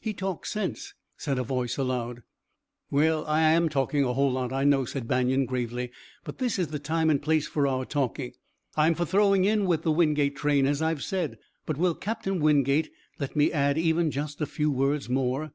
[0.00, 2.22] "He talks sense," said a voice aloud.
[2.90, 5.92] "Well, I'm talking a whole lot, I know," said Banion gravely,
[6.24, 8.32] "but this is the time and place for our talking.
[8.74, 11.36] I'm for throwing in with the Wingate train, as I've said.
[11.66, 15.52] But will Captain Wingate let me add even just a few words more?